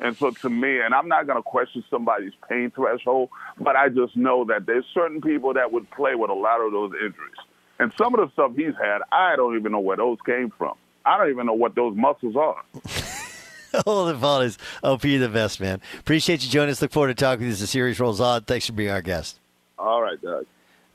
[0.00, 3.88] And so to me, and I'm not going to question somebody's pain threshold, but I
[3.88, 7.34] just know that there's certain people that would play with a lot of those injuries.
[7.80, 10.74] And some of the stuff he's had, I don't even know where those came from.
[11.04, 12.62] I don't even know what those muscles are.
[13.86, 15.80] All the fault is OP the best, man.
[15.98, 16.80] Appreciate you joining us.
[16.80, 18.42] Look forward to talking with you as the series rolls on.
[18.44, 19.40] Thanks for being our guest.
[19.78, 20.46] All right, Doug.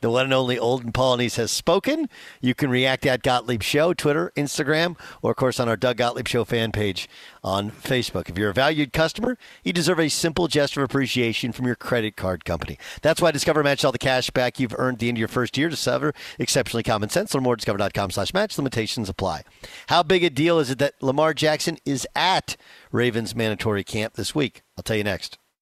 [0.04, 2.10] The one and only Olden Polynice has spoken.
[2.42, 6.28] You can react at Gottlieb Show, Twitter, Instagram, or of course on our Doug Gottlieb
[6.28, 7.08] Show fan page
[7.42, 8.28] on Facebook.
[8.28, 12.18] If you're a valued customer, you deserve a simple gesture of appreciation from your credit
[12.18, 12.78] card company.
[13.02, 15.58] That's why Discover matched all the cash back you've earned the end of your first
[15.58, 15.70] year.
[15.70, 17.34] to Discover exceptionally common sense.
[17.34, 18.58] Learn more at discover.com slash match.
[18.58, 19.44] Limitations apply.
[19.88, 22.58] How big a deal is it that Lamar Jackson is at
[22.92, 24.64] Ravens mandatory camp this week?
[24.78, 25.38] I'll tell you next.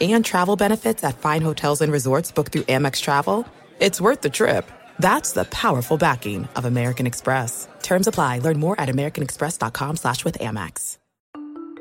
[0.00, 3.46] and travel benefits at fine hotels and resorts booked through Amex Travel,
[3.80, 4.70] it's worth the trip.
[4.98, 7.68] That's the powerful backing of American Express.
[7.82, 8.38] Terms apply.
[8.38, 10.98] Learn more at americanexpress.com slash with Amex.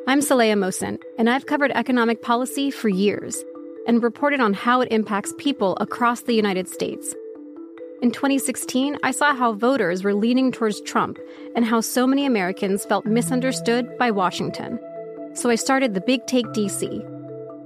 [0.06, 3.42] I'm Saleha Mohsin, and I've covered economic policy for years
[3.88, 7.16] and reported on how it impacts people across the United States.
[8.02, 11.20] In 2016, I saw how voters were leaning towards Trump
[11.56, 14.78] and how so many Americans felt misunderstood by Washington.
[15.36, 17.13] So I started the Big Take DC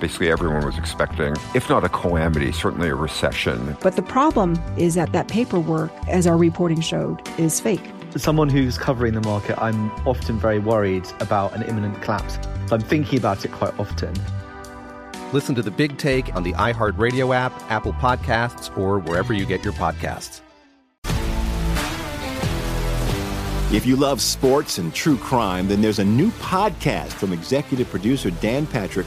[0.00, 3.76] basically everyone was expecting, if not a calamity, certainly a recession.
[3.80, 7.82] But the problem is that that paperwork, as our reporting showed, is fake.
[8.14, 12.38] As someone who's covering the market, I'm often very worried about an imminent collapse.
[12.70, 14.14] I'm thinking about it quite often.
[15.32, 19.62] Listen to the big take on the iHeartRadio app, Apple Podcasts, or wherever you get
[19.62, 20.40] your podcasts.
[23.70, 28.30] If you love sports and true crime, then there's a new podcast from executive producer
[28.30, 29.06] Dan Patrick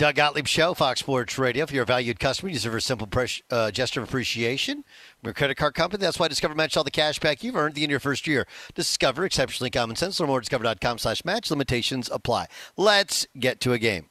[0.00, 1.62] Doug Gottlieb Show, Fox Sports Radio.
[1.62, 4.82] If you're a valued customer, you deserve a simple pres- uh, gesture of appreciation.
[5.22, 6.00] We're a credit card company.
[6.00, 8.46] That's why Discover matched all the cash back you've earned in your first year.
[8.74, 10.18] Discover, exceptionally common sense.
[10.18, 11.50] Learn more at discover.com slash match.
[11.50, 12.46] Limitations apply.
[12.78, 14.06] Let's get to a game.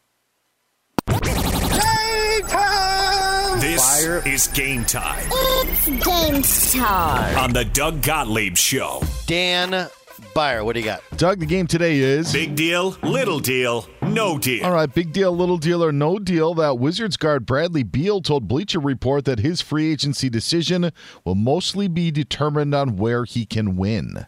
[3.60, 4.26] This Fire.
[4.28, 7.38] is game time It's game time.
[7.38, 9.02] on the Doug Gottlieb Show.
[9.26, 9.88] Dan
[10.34, 11.02] Beyer, what do you got?
[11.18, 14.66] Doug, the game today is Big deal, little deal, no deal.
[14.66, 16.54] All right, big deal, little deal, or no deal.
[16.54, 20.92] That Wizards guard Bradley Beal told Bleacher Report that his free agency decision
[21.26, 24.28] will mostly be determined on where he can win.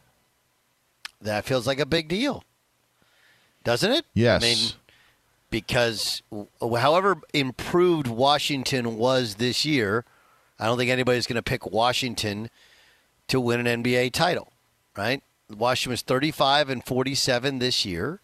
[1.21, 2.43] That feels like a big deal,
[3.63, 4.05] doesn't it?
[4.13, 4.43] Yes.
[4.43, 4.69] I mean,
[5.51, 6.23] because
[6.59, 10.03] however improved Washington was this year,
[10.59, 12.49] I don't think anybody's going to pick Washington
[13.27, 14.51] to win an NBA title,
[14.97, 15.21] right?
[15.56, 18.22] Washington was 35 and 47 this year.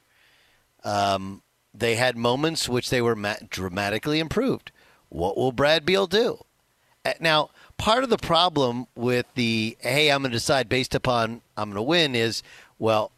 [0.84, 1.42] Um,
[1.74, 4.72] they had moments which they were ma- dramatically improved.
[5.10, 6.44] What will Brad Beal do?
[7.20, 11.70] Now, part of the problem with the hey, I'm going to decide based upon I'm
[11.70, 12.44] going to win is
[12.80, 13.12] well,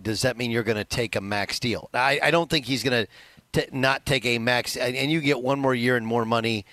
[0.00, 1.90] does that mean you're going to take a max deal?
[1.92, 3.06] I, I don't think he's going
[3.52, 6.64] to not take a max, and, and you get one more year and more money,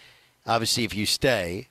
[0.45, 1.70] obviously, if you stay.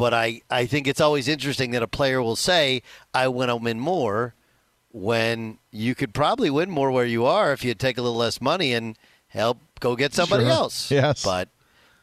[0.00, 2.80] But I, I think it's always interesting that a player will say,
[3.12, 4.34] I want to win more
[4.92, 8.40] when you could probably win more where you are if you take a little less
[8.40, 8.96] money and
[9.28, 10.52] help go get somebody Sure.
[10.52, 10.90] else.
[10.90, 11.22] Yes.
[11.22, 11.50] But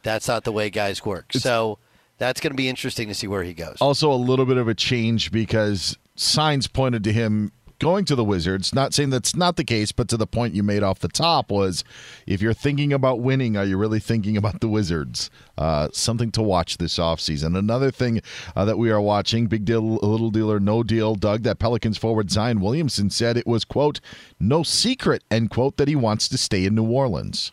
[0.04, 1.32] that's not the way guys work.
[1.32, 1.78] so
[2.18, 3.78] that's going to be interesting to see where he goes.
[3.80, 8.24] Also, a little bit of a change because signs pointed to him going to the
[8.24, 8.74] Wizards.
[8.74, 11.50] Not saying that's not the case, but to the point you made off the top
[11.50, 11.84] was
[12.26, 15.30] if you're thinking about winning, are you really thinking about the Wizards?
[15.56, 17.56] Uh, something to watch this offseason.
[17.56, 18.20] Another thing
[18.56, 21.98] uh, that we are watching, big deal, little deal, or no deal, Doug, that Pelicans
[21.98, 24.00] forward Zion Williamson said it was, quote,
[24.38, 27.52] no secret, end quote, that he wants to stay in New Orleans.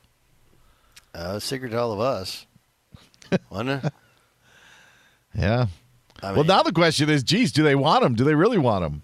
[1.14, 2.46] Uh, secret to all of us.
[3.50, 3.86] Wasn't?
[5.38, 5.68] Yeah.
[6.24, 8.16] I well, now the question is, geez, do they want him?
[8.16, 9.02] Do they really want him?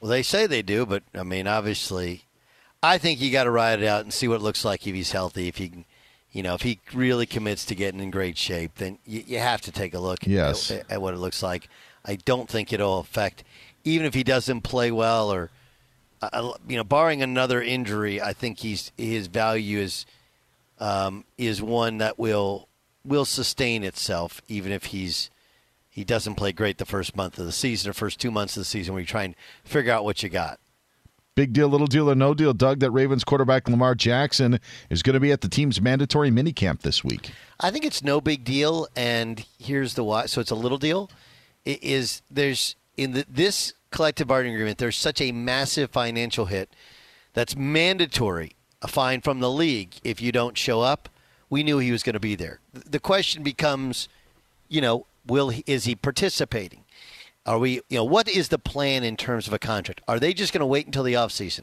[0.00, 2.24] Well, they say they do, but I mean, obviously,
[2.82, 4.94] I think you got to ride it out and see what it looks like if
[4.94, 5.48] he's healthy.
[5.48, 5.84] If he, can,
[6.30, 9.60] you know, if he really commits to getting in great shape, then you, you have
[9.62, 10.70] to take a look Yes.
[10.70, 11.68] at, at what it looks like.
[12.04, 13.42] I don't think it'll affect,
[13.84, 15.50] even if he doesn't play well or,
[16.22, 18.20] uh, you know, barring another injury.
[18.20, 20.06] I think he's his value is
[20.78, 22.68] um, is one that will
[23.04, 25.30] will sustain itself, even if he's
[25.98, 28.60] he doesn't play great the first month of the season or first two months of
[28.60, 29.34] the season where you try and
[29.64, 30.60] figure out what you got.
[31.34, 35.14] Big deal, little deal, or no deal, Doug, that Ravens quarterback Lamar Jackson is going
[35.14, 37.32] to be at the team's mandatory minicamp this week.
[37.58, 40.26] I think it's no big deal, and here's the why.
[40.26, 41.10] So it's a little deal.
[41.64, 44.78] It is there's in the, this collective bargaining agreement.
[44.78, 46.70] There's such a massive financial hit
[47.32, 51.08] that's mandatory, a fine from the league if you don't show up.
[51.50, 52.60] We knew he was going to be there.
[52.72, 54.08] The question becomes,
[54.68, 56.84] you know, will he, is he participating?
[57.46, 60.02] Are we, you know, what is the plan in terms of a contract?
[60.06, 61.62] Are they just going to wait until the offseason?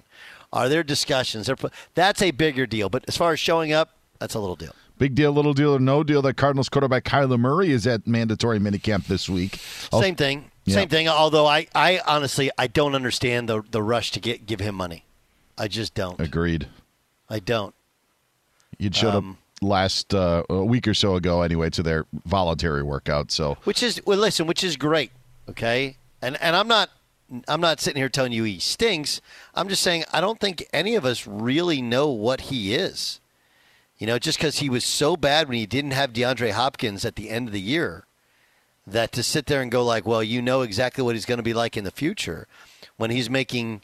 [0.51, 1.49] Are there discussions?
[1.93, 2.89] That's a bigger deal.
[2.89, 4.73] But as far as showing up, that's a little deal.
[4.97, 8.59] Big deal, little deal, or no deal that Cardinals quarterback Kyler Murray is at mandatory
[8.59, 9.59] minicamp this week.
[9.91, 10.49] Oh, Same thing.
[10.63, 10.75] Yeah.
[10.75, 11.07] Same thing.
[11.09, 15.03] Although I, I honestly, I don't understand the the rush to get give him money.
[15.57, 16.19] I just don't.
[16.19, 16.67] Agreed.
[17.29, 17.75] I don't.
[18.79, 22.83] You'd showed Um, up last uh, a week or so ago anyway to their voluntary
[22.83, 23.31] workout.
[23.31, 25.11] So Which is well, listen, which is great.
[25.49, 26.89] Okay, and and I'm not.
[27.47, 29.19] I'm not sitting here telling you he stinks.
[29.55, 33.19] I'm just saying I don't think any of us really know what he is.
[33.97, 37.15] You know, just because he was so bad when he didn't have DeAndre Hopkins at
[37.15, 38.05] the end of the year,
[38.85, 41.43] that to sit there and go like, well, you know exactly what he's going to
[41.43, 42.45] be like in the future,
[42.97, 43.81] when he's making,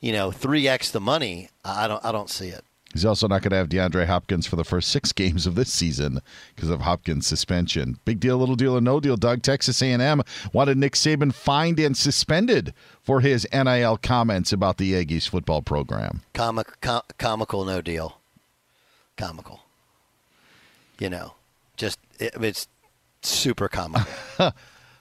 [0.00, 1.50] you know, three x the money.
[1.64, 2.04] I don't.
[2.04, 2.64] I don't see it.
[2.92, 5.72] He's also not going to have DeAndre Hopkins for the first six games of this
[5.72, 6.20] season
[6.54, 7.98] because of Hopkins' suspension.
[8.04, 9.16] Big deal, little deal, or no deal.
[9.16, 10.22] Doug, Texas A&M
[10.52, 16.22] wanted Nick Saban fined and suspended for his NIL comments about the Aggies football program.
[16.32, 18.18] Comic, com- comical, no deal.
[19.16, 19.60] Comical.
[20.98, 21.34] You know,
[21.76, 22.68] just it, it's
[23.22, 24.06] super comical.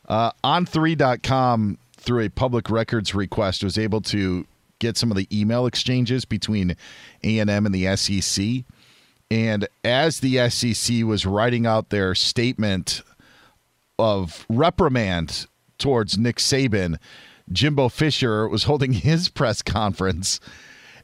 [0.08, 4.44] Uh, on3.com, through a public records request, was able to
[4.80, 6.76] get some of the email exchanges between
[7.24, 8.64] A&M and the SEC.
[9.32, 13.02] And as the SEC was writing out their statement
[14.00, 15.46] of reprimand
[15.78, 16.98] towards Nick Saban,
[17.52, 20.40] Jimbo Fisher was holding his press conference.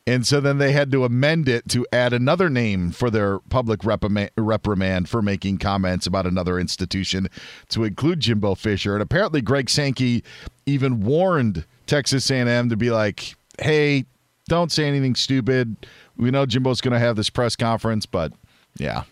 [0.08, 3.84] And so then they had to amend it to add another name for their public
[3.84, 7.28] reprimand, reprimand for making comments about another institution
[7.70, 8.94] to include Jimbo Fisher.
[8.94, 10.24] And apparently Greg Sankey
[10.68, 14.06] even warned Texas A&M to be like, "Hey,
[14.48, 15.76] don't say anything stupid.
[16.18, 18.32] We know Jimbo's going to have this press conference, but
[18.78, 19.04] yeah,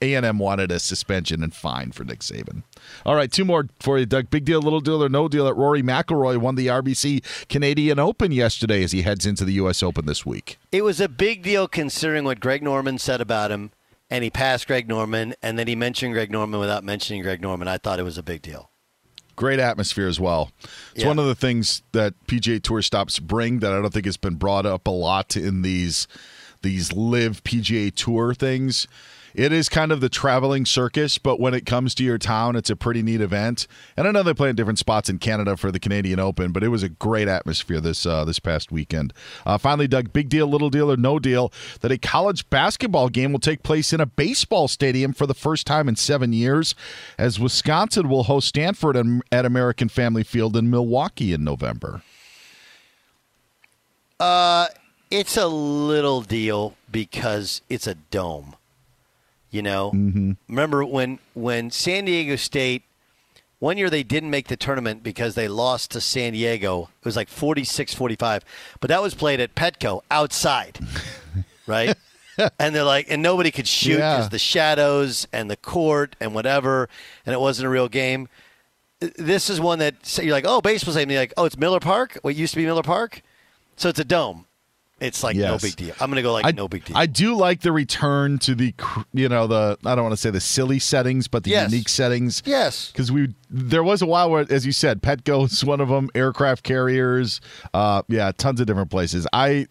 [0.00, 2.62] a&M wanted a suspension and fine for Nick Saban.
[3.04, 4.30] All right, two more for you, Doug.
[4.30, 5.44] Big deal, little deal, or no deal.
[5.46, 9.82] That Rory McIlroy won the RBC Canadian Open yesterday as he heads into the U.S.
[9.82, 10.58] Open this week.
[10.70, 13.72] It was a big deal considering what Greg Norman said about him,
[14.10, 17.68] and he passed Greg Norman, and then he mentioned Greg Norman without mentioning Greg Norman.
[17.68, 18.70] I thought it was a big deal.
[19.38, 20.50] Great atmosphere as well.
[20.94, 21.06] It's yeah.
[21.06, 24.34] one of the things that PGA Tour stops bring that I don't think has been
[24.34, 26.08] brought up a lot in these
[26.62, 28.88] these live PGA Tour things
[29.38, 32.70] it is kind of the traveling circus, but when it comes to your town, it's
[32.70, 33.68] a pretty neat event.
[33.96, 36.64] And I know they play in different spots in Canada for the Canadian Open, but
[36.64, 39.12] it was a great atmosphere this uh, this past weekend.
[39.46, 43.30] Uh, finally, Doug, big deal, little deal, or no deal that a college basketball game
[43.30, 46.74] will take place in a baseball stadium for the first time in seven years,
[47.16, 52.02] as Wisconsin will host Stanford at American Family Field in Milwaukee in November.
[54.18, 54.66] Uh,
[55.12, 58.56] it's a little deal because it's a dome.
[59.50, 60.32] You know, mm-hmm.
[60.48, 62.82] remember when when San Diego State
[63.58, 66.90] one year they didn't make the tournament because they lost to San Diego.
[67.00, 68.42] It was like 46-45,
[68.80, 70.78] but that was played at Petco outside,
[71.66, 71.96] right?
[72.58, 74.28] and they're like, and nobody could shoot because yeah.
[74.28, 76.88] the shadows and the court and whatever,
[77.26, 78.28] and it wasn't a real game.
[79.00, 81.10] This is one that you're like, oh, baseball's game.
[81.10, 82.18] You're like, oh, it's Miller Park.
[82.22, 83.22] What used to be Miller Park,
[83.76, 84.46] so it's a dome.
[85.00, 85.50] It's like yes.
[85.50, 85.94] no big deal.
[86.00, 86.96] I'm going to go like I, no big deal.
[86.96, 88.74] I do like the return to the
[89.12, 91.70] you know the I don't want to say the silly settings, but the yes.
[91.70, 92.42] unique settings.
[92.44, 95.88] Yes, because we there was a while where, as you said, Petco is one of
[95.88, 96.10] them.
[96.14, 97.40] Aircraft carriers,
[97.74, 99.26] uh, yeah, tons of different places.
[99.32, 99.68] I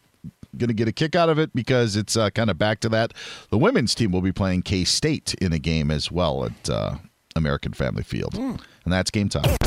[0.57, 2.89] going to get a kick out of it because it's uh, kind of back to
[2.89, 3.13] that.
[3.51, 6.95] The women's team will be playing K State in a game as well at uh,
[7.35, 8.59] American Family Field, mm.
[8.85, 9.57] and that's game time.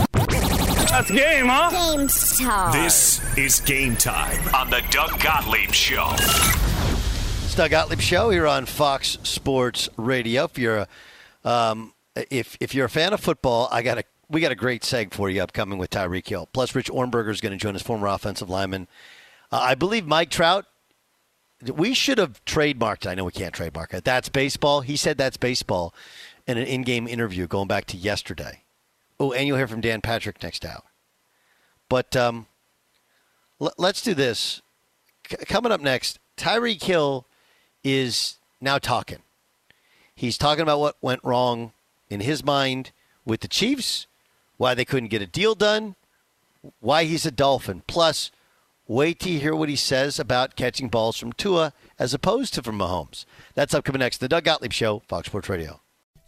[0.91, 1.70] That's game, huh?
[1.70, 2.72] Game time.
[2.72, 6.11] This is game time on the Doug Gottlieb Show.
[6.16, 10.45] It's Doug Gottlieb Show here on Fox Sports Radio.
[10.45, 10.78] If you're
[11.45, 11.95] a, um,
[12.28, 15.14] if if you're a fan of football, I got a we got a great seg
[15.14, 16.49] for you upcoming with Tyreek Hill.
[16.53, 18.88] Plus, Rich Ohrnberger is going to join us, former offensive lineman.
[19.53, 20.66] Uh, I believe Mike Trout.
[21.72, 23.07] We should have trademarked.
[23.07, 24.03] I know we can't trademark it.
[24.03, 24.80] That's baseball.
[24.80, 25.95] He said that's baseball
[26.49, 28.64] in an in-game interview going back to yesterday.
[29.20, 30.82] Oh, and you'll hear from Dan Patrick next hour.
[31.90, 32.46] But um,
[33.60, 34.62] l- let's do this.
[35.28, 37.26] C- coming up next, Tyreek Hill
[37.84, 39.18] is now talking.
[40.14, 41.72] He's talking about what went wrong
[42.08, 42.92] in his mind
[43.26, 44.06] with the Chiefs,
[44.56, 45.96] why they couldn't get a deal done,
[46.80, 47.82] why he's a Dolphin.
[47.86, 48.30] Plus,
[48.88, 52.78] wait to hear what he says about catching balls from Tua as opposed to from
[52.78, 53.26] Mahomes.
[53.54, 54.18] That's upcoming next.
[54.18, 55.80] The Doug Gottlieb Show, Fox Sports Radio.